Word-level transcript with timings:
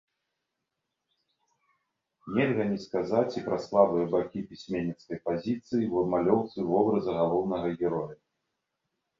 Нельга 2.37 2.65
не 2.71 2.79
сказаць 2.87 3.35
і 3.37 3.43
пра 3.49 3.57
слабыя 3.65 4.05
бакі 4.15 4.43
пісьменніцкай 4.55 5.17
пазіцыі 5.29 5.61
ў 5.61 6.07
абмалёўцы 6.07 6.57
вобраза 6.71 7.11
галоўнага 7.21 7.67
героя. 7.85 8.15